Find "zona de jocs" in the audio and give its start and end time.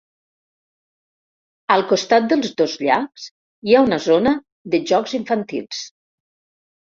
4.07-5.15